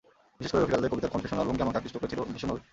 বিশেষ 0.37 0.51
করে 0.53 0.61
রফিক 0.61 0.73
আজাদের 0.75 0.91
কবিতার 0.91 1.13
কনফেশনাল 1.13 1.45
ভঙ্গি 1.47 1.63
আমাকে 1.65 1.79
আকৃষ্ট 1.79 1.95
করেছিল 1.99 2.19
ভীষণভাবে। 2.35 2.61